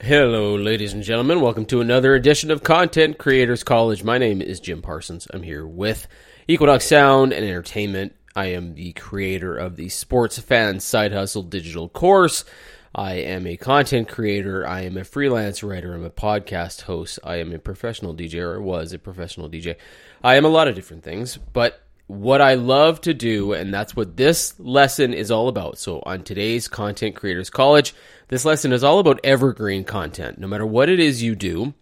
[0.00, 1.40] Hello, ladies and gentlemen.
[1.40, 4.02] Welcome to another edition of Content Creators College.
[4.02, 5.28] My name is Jim Parsons.
[5.32, 6.08] I'm here with
[6.48, 8.12] Equinox Sound and Entertainment.
[8.34, 12.44] I am the creator of the Sports Fan Side Hustle digital course.
[12.92, 14.66] I am a content creator.
[14.66, 15.94] I am a freelance writer.
[15.94, 17.20] I'm a podcast host.
[17.22, 19.76] I am a professional DJ, or was a professional DJ.
[20.24, 23.96] I am a lot of different things, but what I love to do, and that's
[23.96, 25.78] what this lesson is all about.
[25.78, 27.94] So, on today's Content Creators College,
[28.28, 30.38] this lesson is all about evergreen content.
[30.38, 31.74] No matter what it is you do,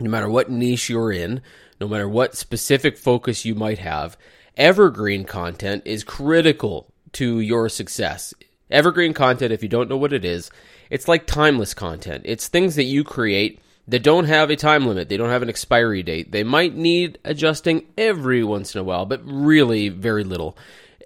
[0.00, 1.40] no matter what niche you're in,
[1.80, 4.16] no matter what specific focus you might have,
[4.56, 8.34] evergreen content is critical to your success.
[8.70, 10.50] Evergreen content, if you don't know what it is,
[10.90, 12.22] it's like timeless content.
[12.24, 15.08] It's things that you create that don't have a time limit.
[15.08, 16.32] They don't have an expiry date.
[16.32, 20.56] They might need adjusting every once in a while, but really very little.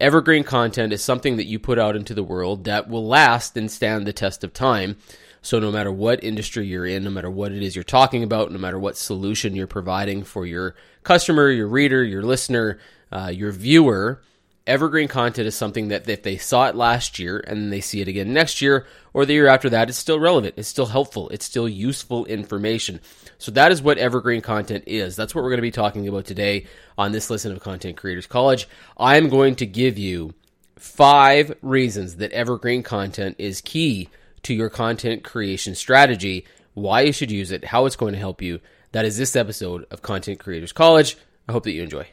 [0.00, 3.70] Evergreen content is something that you put out into the world that will last and
[3.70, 4.96] stand the test of time.
[5.42, 8.52] So, no matter what industry you're in, no matter what it is you're talking about,
[8.52, 12.78] no matter what solution you're providing for your customer, your reader, your listener,
[13.10, 14.20] uh, your viewer,
[14.68, 18.08] evergreen content is something that if they saw it last year and they see it
[18.08, 20.54] again next year or the year after that, it's still relevant.
[20.58, 21.30] It's still helpful.
[21.30, 23.00] It's still useful information.
[23.38, 25.16] So that is what evergreen content is.
[25.16, 26.66] That's what we're going to be talking about today
[26.98, 28.68] on this lesson of Content Creators College.
[28.98, 30.34] I'm going to give you
[30.76, 34.10] five reasons that evergreen content is key
[34.42, 38.42] to your content creation strategy, why you should use it, how it's going to help
[38.42, 38.60] you.
[38.92, 41.16] That is this episode of Content Creators College.
[41.48, 42.08] I hope that you enjoy.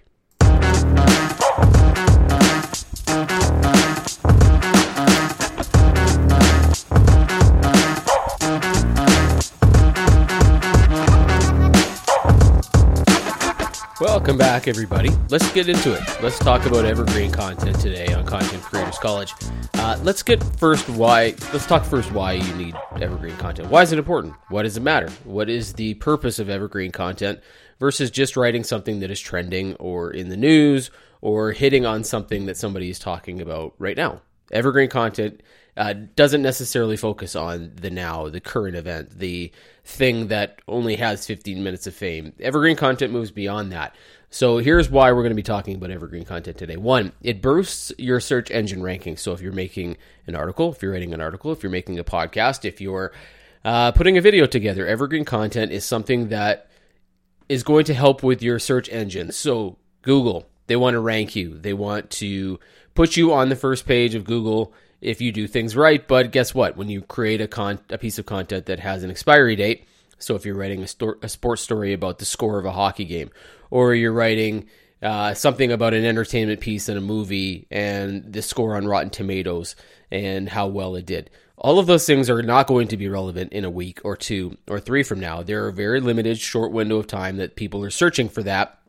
[14.26, 15.12] Welcome back, everybody.
[15.30, 16.02] Let's get into it.
[16.20, 19.32] Let's talk about evergreen content today on Content Creators College.
[19.76, 21.36] Uh, let's get first why.
[21.54, 23.70] Let's talk first why you need evergreen content.
[23.70, 24.34] Why is it important?
[24.50, 25.12] Why does it matter?
[25.26, 27.40] What is the purpose of evergreen content
[27.80, 30.90] versus just writing something that is trending or in the news
[31.22, 34.22] or hitting on something that somebody is talking about right now?
[34.52, 35.42] Evergreen content
[35.78, 39.52] uh, doesn't necessarily focus on the now, the current event, the
[39.84, 42.34] thing that only has 15 minutes of fame.
[42.40, 43.96] Evergreen content moves beyond that.
[44.30, 46.78] So here's why we're going to be talking about evergreen content today.
[46.78, 49.18] One, it boosts your search engine ranking.
[49.18, 49.98] So if you're making
[50.28, 53.12] an article, if you're writing an article, if you're making a podcast, if you're
[53.64, 56.70] uh, putting a video together, evergreen content is something that
[57.48, 59.32] is going to help with your search engine.
[59.32, 61.58] So Google, they want to rank you.
[61.58, 62.60] They want to
[62.94, 66.06] put you on the first page of Google if you do things right.
[66.06, 66.76] But guess what?
[66.78, 69.86] When you create a con- a piece of content that has an expiry date,
[70.18, 73.06] so if you're writing a, sto- a sports story about the score of a hockey
[73.06, 73.32] game,
[73.70, 74.68] or you're writing
[75.02, 79.76] uh, something about an entertainment piece in a movie and the score on Rotten Tomatoes
[80.12, 81.30] and how well it did.
[81.58, 84.58] All of those things are not going to be relevant in a week or two
[84.68, 85.44] or three from now.
[85.44, 88.80] There are very limited short window of time that people are searching for that.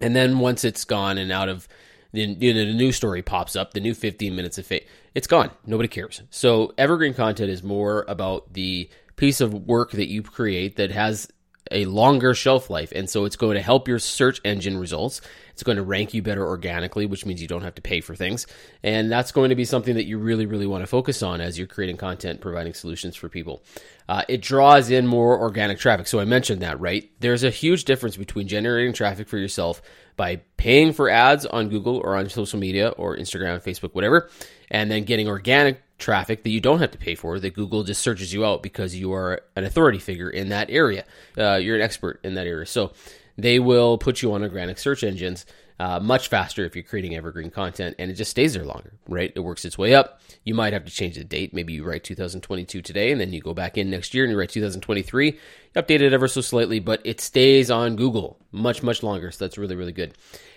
[0.00, 1.66] And then once it's gone and out of
[2.12, 4.84] the, you know, the new story pops up, the new 15 minutes of fame,
[5.14, 5.50] it's gone.
[5.64, 6.22] Nobody cares.
[6.30, 11.28] So evergreen content is more about the piece of work that you create that has
[11.70, 12.92] a longer shelf life.
[12.94, 15.20] And so it's going to help your search engine results.
[15.52, 18.14] It's going to rank you better organically, which means you don't have to pay for
[18.14, 18.46] things.
[18.82, 21.58] And that's going to be something that you really, really want to focus on as
[21.58, 23.62] you're creating content, providing solutions for people.
[24.08, 26.06] Uh, it draws in more organic traffic.
[26.06, 27.10] So I mentioned that, right?
[27.20, 29.82] There's a huge difference between generating traffic for yourself
[30.16, 34.30] by paying for ads on Google or on social media or Instagram, Facebook, whatever,
[34.70, 38.00] and then getting organic traffic that you don't have to pay for that Google just
[38.00, 41.04] searches you out because you are an authority figure in that area.
[41.36, 42.66] Uh, you're an expert in that area.
[42.66, 42.92] So
[43.38, 45.46] they will put you on organic search engines
[45.78, 49.32] uh, much faster if you're creating evergreen content and it just stays there longer, right?
[49.34, 50.20] It works its way up.
[50.44, 51.52] You might have to change the date.
[51.52, 54.38] Maybe you write 2022 today and then you go back in next year and you
[54.38, 55.26] write 2023.
[55.26, 55.34] You
[55.82, 59.30] update it ever so slightly, but it stays on Google much, much longer.
[59.30, 60.14] So that's really, really good.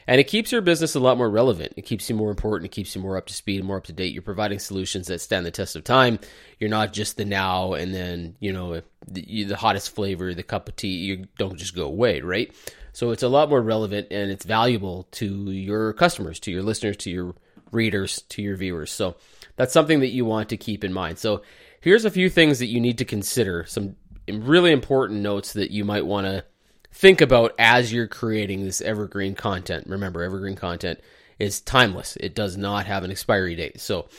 [0.07, 1.74] And it keeps your business a lot more relevant.
[1.75, 2.72] It keeps you more important.
[2.72, 4.12] It keeps you more up to speed, and more up to date.
[4.12, 6.18] You're providing solutions that stand the test of time.
[6.57, 10.68] You're not just the now and then, you know, the, the hottest flavor, the cup
[10.68, 10.95] of tea.
[10.95, 12.51] You don't just go away, right?
[12.94, 16.97] So it's a lot more relevant and it's valuable to your customers, to your listeners,
[16.97, 17.36] to your
[17.71, 18.91] readers, to your viewers.
[18.91, 19.15] So
[19.56, 21.18] that's something that you want to keep in mind.
[21.18, 21.44] So
[21.81, 23.95] here's a few things that you need to consider, some
[24.27, 26.44] really important notes that you might want to
[26.91, 29.88] think about as you're creating this evergreen content.
[29.88, 31.00] Remember, evergreen content
[31.38, 32.18] is timeless.
[32.18, 33.80] It does not have an expiry date.
[33.80, 34.09] So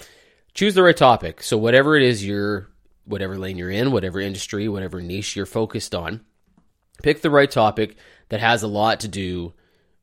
[0.55, 1.43] choose the right topic.
[1.43, 2.69] So whatever it is you're
[3.05, 6.20] whatever lane you're in, whatever industry, whatever niche you're focused on,
[7.02, 7.96] pick the right topic
[8.31, 9.53] that has a lot to do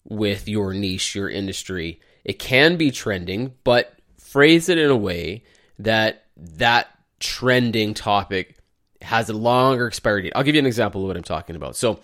[0.05, 1.99] with your niche, your industry.
[2.23, 5.43] It can be trending, but phrase it in a way
[5.79, 6.87] that that
[7.19, 8.55] trending topic
[9.01, 10.33] has a longer expiry date.
[10.35, 11.75] I'll give you an example of what I'm talking about.
[11.75, 11.99] So,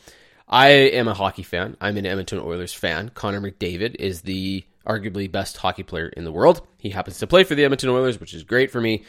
[0.47, 1.77] I am a hockey fan.
[1.81, 3.09] I'm an Edmonton Oilers fan.
[3.09, 6.61] Connor McDavid is the arguably best hockey player in the world.
[6.77, 9.03] He happens to play for the Edmonton Oilers, which is great for me.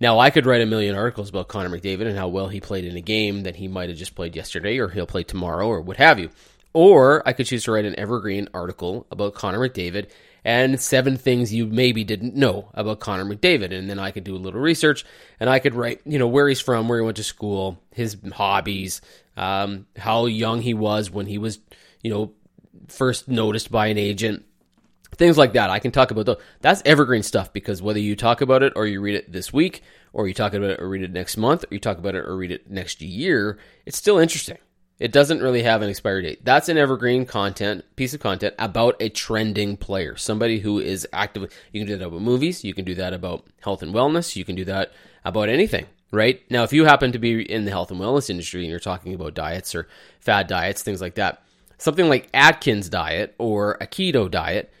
[0.00, 2.84] Now, I could write a million articles about Connor McDavid and how well he played
[2.84, 5.80] in a game that he might have just played yesterday or he'll play tomorrow or
[5.80, 6.30] what have you.
[6.76, 10.10] Or I could choose to write an evergreen article about Connor McDavid
[10.44, 13.72] and seven things you maybe didn't know about Connor McDavid.
[13.72, 15.02] And then I could do a little research
[15.40, 18.18] and I could write, you know, where he's from, where he went to school, his
[18.30, 19.00] hobbies,
[19.38, 21.60] um, how young he was when he was,
[22.02, 22.32] you know,
[22.88, 24.44] first noticed by an agent,
[25.16, 25.70] things like that.
[25.70, 26.42] I can talk about those.
[26.60, 29.82] That's evergreen stuff because whether you talk about it or you read it this week,
[30.12, 32.26] or you talk about it or read it next month, or you talk about it
[32.26, 34.58] or read it next year, it's still interesting.
[34.98, 36.44] It doesn't really have an expiry date.
[36.44, 41.50] That's an evergreen content piece of content about a trending player, somebody who is actively.
[41.70, 42.64] You can do that about movies.
[42.64, 44.36] You can do that about health and wellness.
[44.36, 46.40] You can do that about anything, right?
[46.50, 49.12] Now, if you happen to be in the health and wellness industry and you're talking
[49.12, 49.86] about diets or
[50.20, 51.42] fad diets, things like that,
[51.76, 54.72] something like Atkins diet or a keto diet,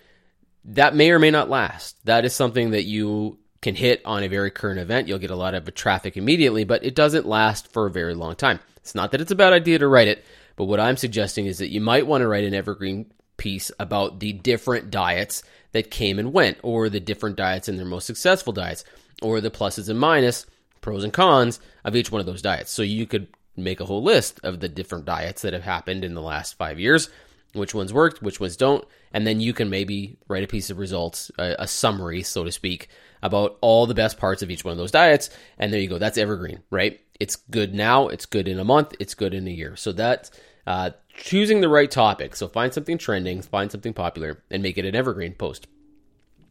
[0.64, 2.02] that may or may not last.
[2.06, 5.08] That is something that you can hit on a very current event.
[5.08, 8.34] You'll get a lot of traffic immediately, but it doesn't last for a very long
[8.34, 8.60] time.
[8.86, 10.24] It's not that it's a bad idea to write it,
[10.54, 14.20] but what I'm suggesting is that you might want to write an evergreen piece about
[14.20, 15.42] the different diets
[15.72, 18.84] that came and went, or the different diets and their most successful diets,
[19.22, 20.46] or the pluses and minus,
[20.82, 22.70] pros and cons of each one of those diets.
[22.70, 26.14] So you could make a whole list of the different diets that have happened in
[26.14, 27.10] the last five years,
[27.56, 30.78] which ones worked, which ones don't, and then you can maybe write a piece of
[30.78, 32.88] results, a, a summary, so to speak,
[33.22, 35.30] about all the best parts of each one of those diets.
[35.58, 35.98] And there you go.
[35.98, 37.00] That's evergreen, right?
[37.18, 38.08] It's good now.
[38.08, 38.94] It's good in a month.
[39.00, 39.76] It's good in a year.
[39.76, 40.30] So that's
[40.66, 42.36] uh, choosing the right topic.
[42.36, 45.66] So find something trending, find something popular, and make it an evergreen post.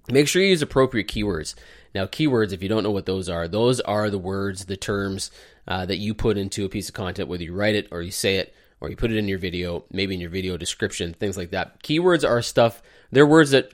[0.10, 1.56] Make sure you use appropriate keywords.
[1.96, 5.31] Now, keywords, if you don't know what those are, those are the words, the terms
[5.68, 8.12] uh, that you put into a piece of content, whether you write it or you
[8.12, 11.38] say it or you put it in your video, maybe in your video description, things
[11.38, 11.81] like that.
[11.83, 12.81] Keywords are stuff,
[13.12, 13.72] they're words that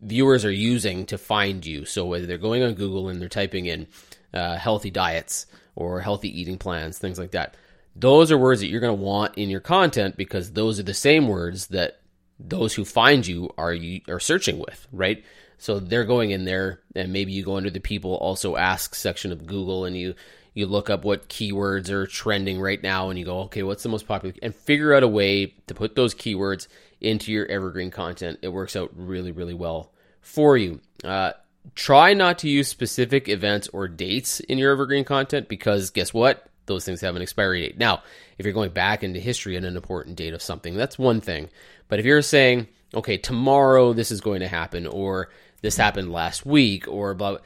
[0.00, 1.84] viewers are using to find you.
[1.84, 3.86] So whether they're going on Google and they're typing in
[4.32, 7.56] uh, healthy diets or healthy eating plans, things like that,
[7.94, 10.94] those are words that you're going to want in your content because those are the
[10.94, 12.00] same words that
[12.38, 15.24] those who find you are you are searching with, right?
[15.58, 19.32] So they're going in there, and maybe you go under the people also ask section
[19.32, 20.14] of Google, and you
[20.56, 23.90] you look up what keywords are trending right now, and you go, okay, what's the
[23.90, 26.66] most popular, and figure out a way to put those keywords
[27.00, 28.38] into your evergreen content.
[28.40, 29.92] It works out really, really well
[30.22, 30.80] for you.
[31.04, 31.32] Uh,
[31.74, 36.48] try not to use specific events or dates in your evergreen content because guess what?
[36.64, 37.78] Those things have an expiry date.
[37.78, 38.02] Now,
[38.38, 41.50] if you're going back into history and an important date of something, that's one thing.
[41.88, 45.28] But if you're saying, okay, tomorrow this is going to happen, or
[45.60, 47.38] this happened last week, or blah,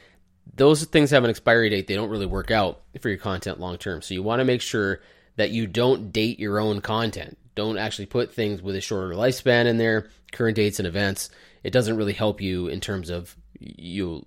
[0.55, 1.87] those things have an expiry date.
[1.87, 4.01] They don't really work out for your content long term.
[4.01, 5.01] So you want to make sure
[5.37, 9.65] that you don't date your own content don't actually put things with a shorter lifespan
[9.65, 11.29] in there, current dates and events.
[11.63, 14.25] It doesn't really help you in terms of you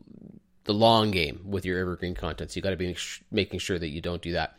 [0.64, 2.50] the long game with your evergreen content.
[2.50, 2.96] So you got to be
[3.30, 4.58] making sure that you don't do that.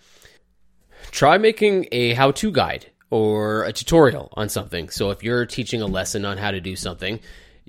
[1.12, 4.90] Try making a how-to guide or a tutorial on something.
[4.90, 7.20] So if you're teaching a lesson on how to do something,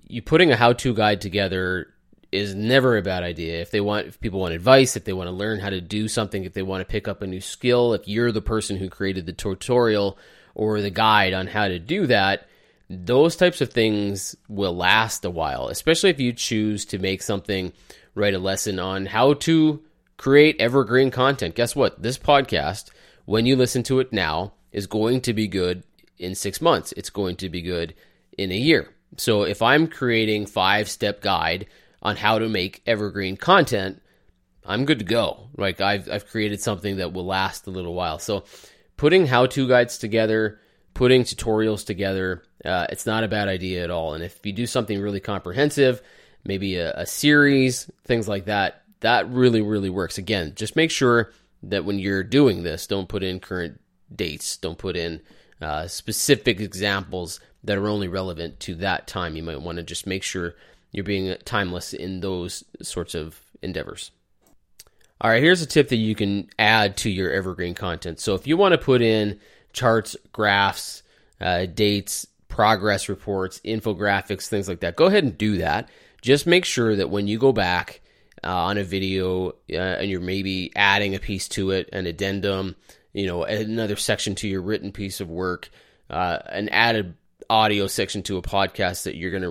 [0.09, 1.89] you putting a how-to guide together
[2.37, 3.61] is never a bad idea.
[3.61, 6.09] If they want, if people want advice, if they want to learn how to do
[6.09, 8.89] something, if they want to pick up a new skill, if you're the person who
[8.89, 10.19] created the tutorial
[10.55, 12.47] or the guide on how to do that,
[12.89, 17.73] those types of things will last a while, especially if you choose to make something,
[18.15, 19.83] write a lesson on how to
[20.17, 21.55] create evergreen content.
[21.55, 22.01] Guess what?
[22.01, 22.91] This podcast,
[23.25, 25.83] when you listen to it now, is going to be good
[26.19, 26.93] in six months.
[26.93, 27.95] It's going to be good
[28.39, 28.91] in a year.
[29.17, 31.67] So if I'm creating five step guide
[32.03, 34.03] on how to make evergreen content,
[34.65, 35.49] I'm good to go.
[35.57, 38.19] Like I've I've created something that will last a little while.
[38.19, 38.45] So
[38.97, 40.61] putting how to guides together,
[40.95, 44.15] putting tutorials together, uh, it's not a bad idea at all.
[44.15, 46.03] And if you do something really comprehensive,
[46.45, 50.19] maybe a, a series, things like that, that really, really works.
[50.19, 53.81] Again, just make sure that when you're doing this, don't put in current
[54.15, 55.21] dates, don't put in
[55.61, 59.37] uh, specific examples that are only relevant to that time.
[59.37, 60.55] You might want to just make sure
[60.93, 64.11] you're being timeless in those sorts of endeavors.
[65.21, 68.21] All right, here's a tip that you can add to your evergreen content.
[68.21, 69.41] So if you want to put in
[69.73, 71.03] charts, graphs,
[71.41, 75.89] uh, dates, progress reports, infographics, things like that, go ahead and do that.
[76.21, 78.01] Just make sure that when you go back
[78.45, 82.77] uh, on a video uh, and you're maybe adding a piece to it, an addendum,
[83.13, 85.71] you know, another section to your written piece of work,
[86.11, 87.15] uh, an added
[87.49, 89.49] audio section to a podcast that you're going to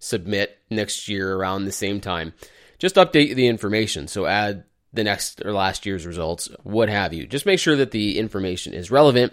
[0.00, 2.32] resubmit next year around the same time,
[2.78, 4.08] just update the information.
[4.08, 7.26] So add the next or last year's results, what have you.
[7.26, 9.32] Just make sure that the information is relevant.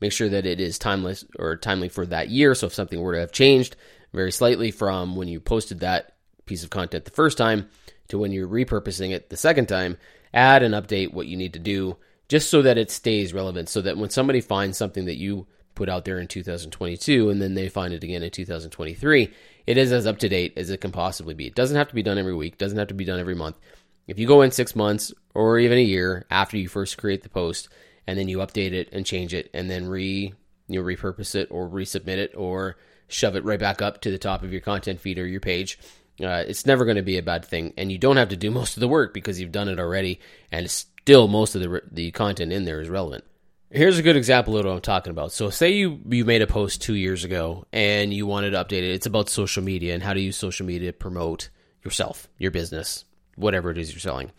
[0.00, 2.54] Make sure that it is timeless or timely for that year.
[2.54, 3.76] So if something were to have changed
[4.12, 6.14] very slightly from when you posted that
[6.46, 7.68] piece of content the first time
[8.08, 9.96] to when you're repurposing it the second time,
[10.32, 11.96] add and update what you need to do
[12.28, 13.68] just so that it stays relevant.
[13.68, 17.54] So that when somebody finds something that you put out there in 2022 and then
[17.54, 19.32] they find it again in 2023,
[19.66, 21.46] it is as up to date as it can possibly be.
[21.46, 23.58] It doesn't have to be done every week, doesn't have to be done every month.
[24.06, 27.28] If you go in six months or even a year after you first create the
[27.28, 27.68] post
[28.06, 30.34] and then you update it and change it and then re
[30.68, 32.76] you know, repurpose it or resubmit it or
[33.08, 35.78] shove it right back up to the top of your content feed or your page,
[36.22, 37.72] uh, it's never going to be a bad thing.
[37.76, 40.20] And you don't have to do most of the work because you've done it already
[40.52, 43.24] and still most of the, the content in there is relevant.
[43.74, 45.32] Here's a good example of what I'm talking about.
[45.32, 48.84] So, say you you made a post two years ago and you wanted to update
[48.84, 48.92] it.
[48.92, 51.48] It's about social media and how to use social media to promote
[51.82, 53.04] yourself, your business,
[53.34, 54.30] whatever it is you're selling.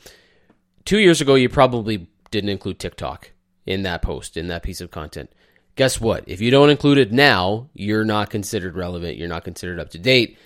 [0.86, 3.32] Two years ago, you probably didn't include TikTok
[3.66, 5.30] in that post, in that piece of content.
[5.76, 6.24] Guess what?
[6.28, 9.18] If you don't include it now, you're not considered relevant.
[9.18, 10.38] You're not considered up to date.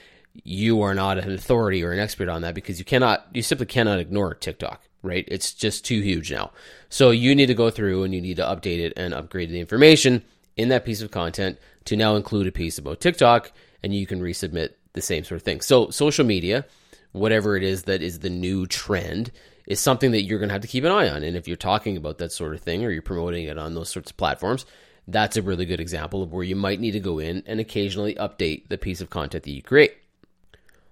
[0.43, 3.67] You are not an authority or an expert on that because you cannot, you simply
[3.67, 5.25] cannot ignore TikTok, right?
[5.27, 6.51] It's just too huge now.
[6.89, 9.59] So you need to go through and you need to update it and upgrade the
[9.59, 10.23] information
[10.57, 13.51] in that piece of content to now include a piece about TikTok
[13.81, 15.61] and you can resubmit the same sort of thing.
[15.61, 16.65] So social media,
[17.11, 19.31] whatever it is that is the new trend,
[19.67, 21.23] is something that you're going to have to keep an eye on.
[21.23, 23.89] And if you're talking about that sort of thing or you're promoting it on those
[23.89, 24.65] sorts of platforms,
[25.07, 28.15] that's a really good example of where you might need to go in and occasionally
[28.15, 29.95] update the piece of content that you create.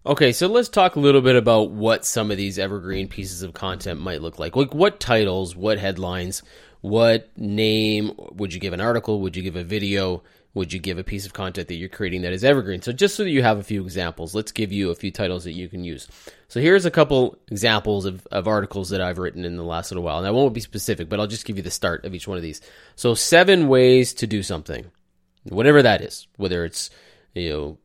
[0.08, 3.54] Okay, so let's talk a little bit about what some of these evergreen pieces of
[3.54, 4.56] content might look like.
[4.56, 6.44] Like what titles, what headlines,
[6.80, 9.20] what name would you give an article?
[9.20, 10.24] Would you give a video?
[10.54, 12.82] Would you give a piece of content that you're creating that is evergreen?
[12.82, 15.44] So just so that you have a few examples, let's give you a few titles
[15.44, 16.08] that you can use.
[16.48, 20.06] So here's a couple examples of, of articles that I've written in the last little
[20.06, 20.20] while.
[20.20, 22.38] And I won't be specific, but I'll just give you the start of each one
[22.38, 22.62] of these.
[22.96, 24.86] So seven ways to do something,
[25.44, 26.92] whatever that is, whether it's,
[27.36, 27.78] you know,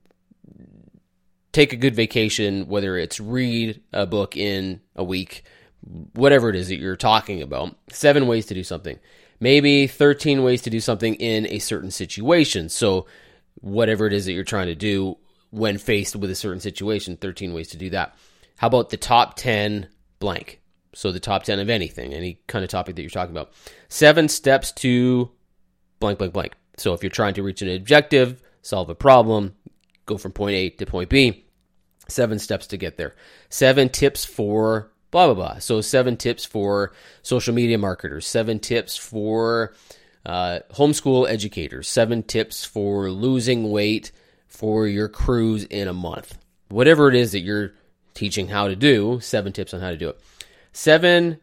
[1.52, 5.44] take a good vacation, whether it's read a book in a week,
[6.14, 7.76] whatever it is that you're talking about.
[7.90, 8.98] Seven ways to do something.
[9.40, 12.68] Maybe 13 ways to do something in a certain situation.
[12.68, 13.06] So,
[13.56, 15.18] whatever it is that you're trying to do
[15.50, 18.16] when faced with a certain situation, 13 ways to do that.
[18.56, 19.88] How about the top 10
[20.20, 20.60] blank?
[20.94, 23.52] So, the top 10 of anything, any kind of topic that you're talking about.
[23.88, 25.30] Seven steps to
[25.98, 26.54] blank, blank, blank.
[26.76, 29.56] So, if you're trying to reach an objective, solve a problem,
[30.06, 31.41] go from point A to point B,
[32.12, 33.14] seven steps to get there.
[33.48, 35.58] Seven tips for blah, blah, blah.
[35.60, 36.92] So, seven tips for
[37.22, 39.74] social media marketers, seven tips for
[40.26, 44.10] uh, homeschool educators, seven tips for losing weight
[44.48, 46.36] for your cruise in a month.
[46.68, 47.72] Whatever it is that you're
[48.14, 50.20] teaching how to do, seven tips on how to do it.
[50.72, 51.38] Seven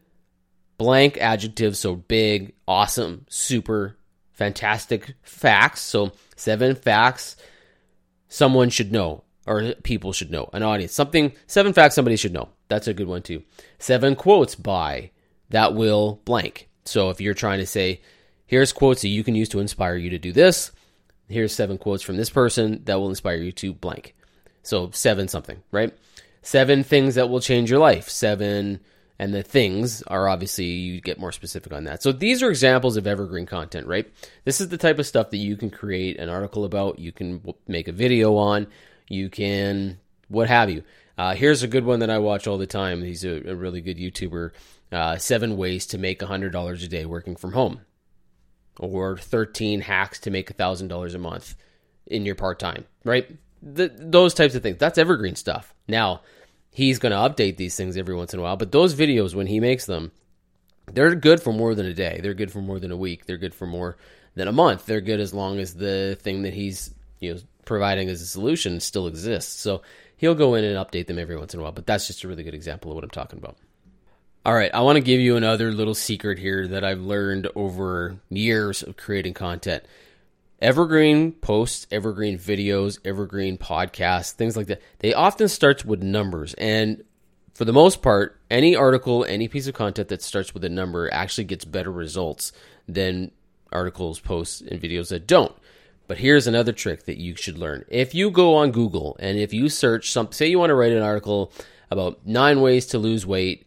[0.76, 3.96] blank adjectives, so big, awesome, super,
[4.32, 5.80] fantastic facts.
[5.80, 7.36] So, seven facts
[8.28, 10.92] someone should know or people should know, an audience.
[10.92, 12.50] Something, seven facts somebody should know.
[12.68, 13.42] That's a good one too.
[13.80, 15.10] Seven quotes by
[15.48, 16.68] that will blank.
[16.84, 18.00] So if you're trying to say,
[18.46, 20.70] here's quotes that you can use to inspire you to do this,
[21.28, 24.14] here's seven quotes from this person that will inspire you to blank.
[24.62, 25.92] So seven something, right?
[26.42, 28.08] Seven things that will change your life.
[28.08, 28.78] Seven,
[29.18, 32.04] and the things are obviously you get more specific on that.
[32.04, 34.08] So these are examples of evergreen content, right?
[34.44, 37.42] This is the type of stuff that you can create an article about, you can
[37.66, 38.68] make a video on,
[39.10, 39.98] you can
[40.28, 40.82] what have you.
[41.18, 43.02] Uh, here's a good one that I watch all the time.
[43.02, 44.52] He's a, a really good YouTuber.
[44.90, 47.80] Uh, seven ways to make $100 a day working from home,
[48.78, 51.54] or 13 hacks to make $1,000 a month
[52.06, 53.28] in your part time, right?
[53.62, 54.78] The, those types of things.
[54.78, 55.74] That's evergreen stuff.
[55.86, 56.22] Now,
[56.72, 59.46] he's going to update these things every once in a while, but those videos, when
[59.46, 60.10] he makes them,
[60.92, 62.20] they're good for more than a day.
[62.22, 63.26] They're good for more than a week.
[63.26, 63.96] They're good for more
[64.34, 64.86] than a month.
[64.86, 68.80] They're good as long as the thing that he's you know providing as a solution
[68.80, 69.60] still exists.
[69.60, 69.82] So
[70.16, 71.70] he'll go in and update them every once in a while.
[71.70, 73.56] But that's just a really good example of what I'm talking about.
[74.44, 78.16] All right, I want to give you another little secret here that I've learned over
[78.28, 79.84] years of creating content.
[80.60, 86.54] Evergreen posts, evergreen videos, evergreen podcasts, things like that, they often start with numbers.
[86.54, 87.04] And
[87.54, 91.08] for the most part, any article, any piece of content that starts with a number
[91.12, 92.50] actually gets better results
[92.88, 93.30] than
[93.70, 95.54] articles, posts, and videos that don't.
[96.10, 97.84] But here's another trick that you should learn.
[97.86, 100.90] If you go on Google and if you search some, say you want to write
[100.90, 101.52] an article
[101.88, 103.64] about nine ways to lose weight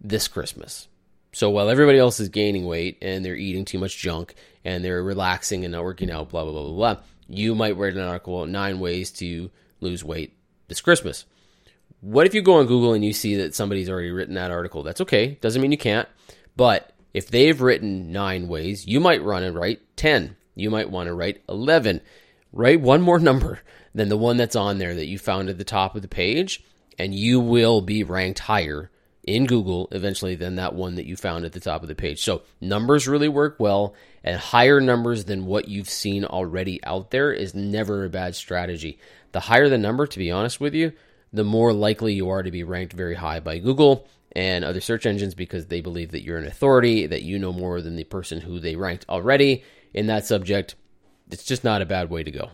[0.00, 0.88] this Christmas.
[1.32, 5.00] So while everybody else is gaining weight and they're eating too much junk and they're
[5.00, 8.44] relaxing and not working out, blah, blah, blah, blah, blah, you might write an article
[8.46, 11.24] nine ways to lose weight this Christmas.
[12.00, 14.82] what if you go on Google and you see that somebody's already written that article?
[14.82, 15.38] That's okay.
[15.40, 16.08] Doesn't mean you can't.
[16.56, 20.34] But if they've written nine ways, you might run and write 10.
[20.56, 22.00] You might want to write 11.
[22.52, 23.60] Write one more number
[23.94, 26.64] than the one that's on there that you found at the top of the page,
[26.98, 28.90] and you will be ranked higher
[29.22, 32.22] in Google eventually than that one that you found at the top of the page.
[32.22, 33.94] So numbers really work well,
[34.24, 38.98] and higher numbers than what you've seen already out there is never a bad strategy.
[39.32, 40.92] The higher the number, to be honest with you,
[41.32, 45.04] the more likely you are to be ranked very high by Google and other search
[45.04, 48.40] engines because they believe that you're an authority, that you know more than the person
[48.40, 49.64] who they ranked already
[49.96, 50.76] in that subject.
[51.30, 52.50] It's just not a bad way to go.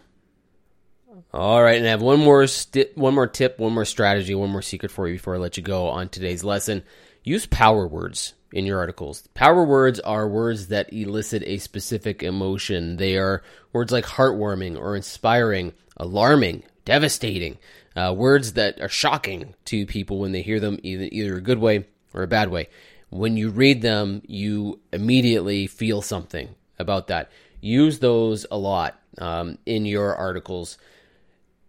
[1.35, 2.47] All right, and I have one more
[2.95, 5.63] one more tip, one more strategy, one more secret for you before I let you
[5.63, 6.83] go on today's lesson.
[7.25, 9.27] Use power words in your articles.
[9.35, 12.97] Power words are words that elicit a specific emotion.
[12.97, 17.59] They are words like heartwarming or inspiring, alarming, devastating.
[17.95, 21.59] Uh, words that are shocking to people when they hear them, either, either a good
[21.59, 22.69] way or a bad way.
[23.11, 27.31] When you read them, you immediately feel something about that.
[27.61, 30.79] Use those a lot um, in your articles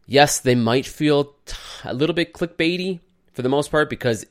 [0.05, 2.99] yes, they might feel t- a little bit clickbaity
[3.33, 4.25] for the most part because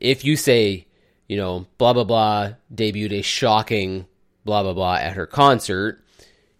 [0.00, 0.86] if you say,
[1.28, 4.06] you know, blah blah blah debuted a shocking
[4.44, 6.02] blah blah blah at her concert,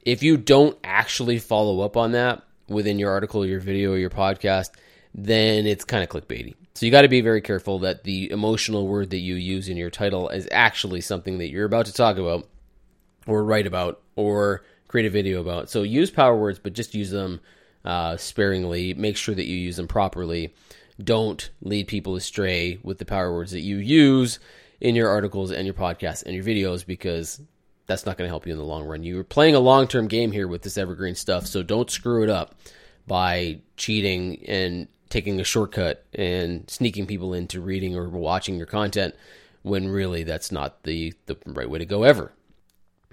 [0.05, 4.11] if you don't actually follow up on that within your article, your video, or your
[4.11, 4.71] podcast,
[5.15, 6.55] then it's kind of clickbaity.
[6.75, 9.77] So you got to be very careful that the emotional word that you use in
[9.77, 12.47] your title is actually something that you're about to talk about
[13.27, 15.71] or write about or create a video about.
[15.71, 17.41] So use power words, but just use them
[17.85, 18.95] uh, sparingly.
[18.95, 20.53] Make sure that you use them properly.
[21.03, 24.39] Don't lead people astray with the power words that you use
[24.81, 27.41] in your articles and your podcasts and your videos because
[27.87, 29.03] that's not going to help you in the long run.
[29.03, 32.31] You're playing a long term game here with this evergreen stuff, so don't screw it
[32.31, 32.55] up
[33.07, 39.15] by cheating and taking a shortcut and sneaking people into reading or watching your content
[39.63, 42.33] when really that's not the, the right way to go ever.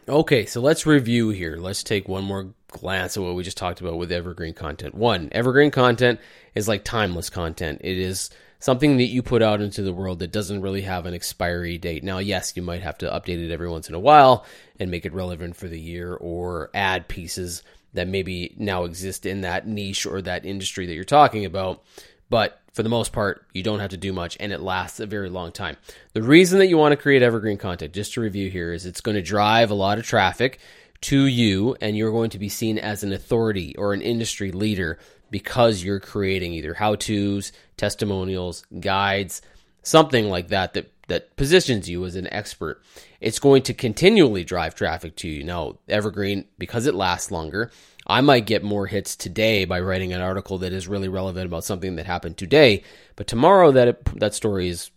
[0.09, 1.57] Okay, so let's review here.
[1.57, 4.95] Let's take one more glance at what we just talked about with evergreen content.
[4.95, 6.21] One, evergreen content
[6.55, 7.81] is like timeless content.
[7.83, 11.13] It is something that you put out into the world that doesn't really have an
[11.13, 12.05] expiry date.
[12.05, 14.45] Now, yes, you might have to update it every once in a while
[14.79, 17.61] and make it relevant for the year or add pieces
[17.93, 21.83] that maybe now exist in that niche or that industry that you're talking about.
[22.29, 25.05] But for the most part, you don't have to do much and it lasts a
[25.05, 25.77] very long time.
[26.13, 29.01] The reason that you want to create evergreen content, just to review here, is it's
[29.01, 30.59] going to drive a lot of traffic
[31.01, 34.99] to you and you're going to be seen as an authority or an industry leader
[35.29, 39.41] because you're creating either how to's, testimonials, guides,
[39.83, 42.81] something like that that that positions you as an expert.
[43.21, 45.43] It's going to continually drive traffic to you.
[45.43, 47.71] Now, Evergreen, because it lasts longer,
[48.07, 51.65] I might get more hits today by writing an article that is really relevant about
[51.65, 52.83] something that happened today,
[53.17, 54.91] but tomorrow that that story is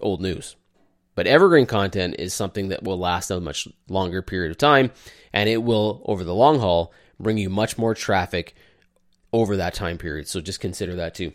[0.00, 0.56] old news.
[1.14, 4.90] But evergreen content is something that will last a much longer period of time,
[5.32, 8.54] and it will, over the long haul, bring you much more traffic
[9.32, 10.28] over that time period.
[10.28, 11.32] So just consider that too.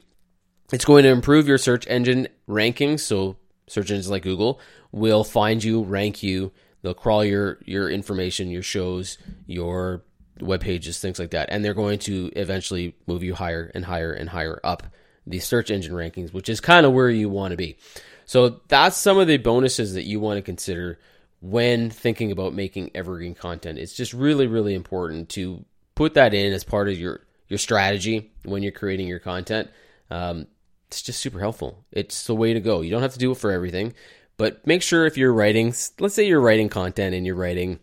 [0.71, 2.99] It's going to improve your search engine rankings.
[2.99, 4.59] So search engines like Google
[4.91, 6.51] will find you, rank you.
[6.81, 10.03] They'll crawl your your information, your shows, your
[10.39, 11.49] web pages, things like that.
[11.51, 14.83] And they're going to eventually move you higher and higher and higher up
[15.27, 17.77] the search engine rankings, which is kind of where you want to be.
[18.25, 20.99] So that's some of the bonuses that you want to consider
[21.41, 23.79] when thinking about making evergreen content.
[23.79, 25.65] It's just really, really important to
[25.95, 29.69] put that in as part of your your strategy when you're creating your content.
[30.09, 30.47] Um,
[30.87, 31.83] it's just super helpful.
[31.91, 32.81] It's the way to go.
[32.81, 33.93] You don't have to do it for everything,
[34.37, 37.79] but make sure if you're writing, let's say you're writing content and you're writing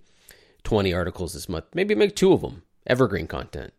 [0.64, 1.64] 20 articles this month.
[1.74, 3.72] Maybe make two of them evergreen content.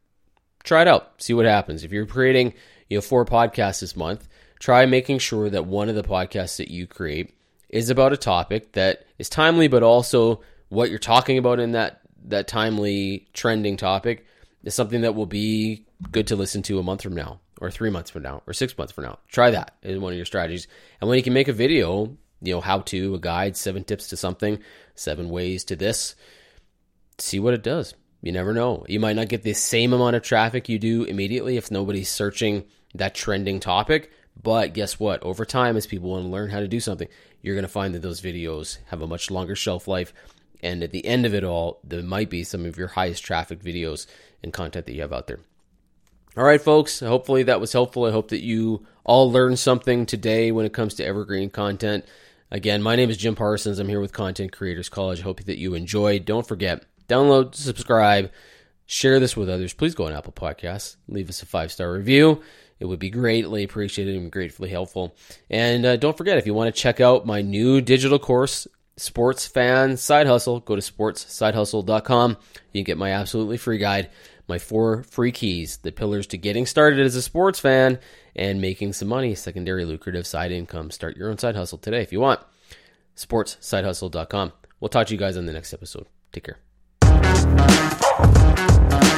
[0.63, 1.21] Try it out.
[1.21, 1.83] See what happens.
[1.83, 2.53] If you're creating,
[2.89, 4.27] you know, four podcasts this month,
[4.59, 7.33] try making sure that one of the podcasts that you create
[7.69, 12.01] is about a topic that is timely, but also what you're talking about in that
[12.25, 14.25] that timely trending topic
[14.63, 17.89] is something that will be good to listen to a month from now, or three
[17.89, 19.19] months from now, or six months from now.
[19.29, 20.67] Try that is one of your strategies.
[20.99, 24.09] And when you can make a video, you know, how to, a guide, seven tips
[24.09, 24.59] to something,
[24.95, 26.15] seven ways to this,
[27.21, 27.93] see what it does.
[28.21, 28.85] You never know.
[28.87, 32.65] You might not get the same amount of traffic you do immediately if nobody's searching
[32.93, 34.11] that trending topic.
[34.41, 35.23] But guess what?
[35.23, 37.07] Over time, as people want to learn how to do something,
[37.41, 40.13] you're going to find that those videos have a much longer shelf life.
[40.61, 43.61] And at the end of it all, there might be some of your highest traffic
[43.61, 44.05] videos
[44.43, 45.39] and content that you have out there.
[46.37, 46.99] All right, folks.
[46.99, 48.05] Hopefully that was helpful.
[48.05, 52.05] I hope that you all learned something today when it comes to evergreen content.
[52.51, 53.79] Again, my name is Jim Parsons.
[53.79, 55.21] I'm here with Content Creators College.
[55.21, 56.25] Hope that you enjoyed.
[56.25, 58.31] Don't forget, download, subscribe,
[58.85, 59.73] share this with others.
[59.73, 62.41] Please go on Apple Podcasts, leave us a five star review.
[62.79, 65.15] it would be greatly appreciated and gratefully helpful.
[65.49, 68.67] And uh, don't forget, if you want to check out my new digital course,
[68.97, 72.37] Sports Fan Side Hustle, go to sportssidehustle.com.
[72.73, 74.09] You can get my absolutely free guide,
[74.47, 77.99] my four free keys, the pillars to getting started as a sports fan
[78.35, 80.91] and making some money, secondary lucrative side income.
[80.91, 82.41] Start your own side hustle today if you want.
[83.15, 84.53] Sportssidehustle.com.
[84.79, 86.07] We'll talk to you guys on the next episode.
[86.31, 86.68] Take care.
[87.59, 89.08] Uh -huh.